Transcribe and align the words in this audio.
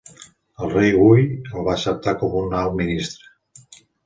El 0.63 0.71
Rei 0.75 0.93
Hui 1.01 1.21
el 1.57 1.67
va 1.67 1.75
acceptar 1.75 2.15
com 2.23 2.39
un 2.41 2.57
alt 2.63 2.75
ministre. 2.81 3.79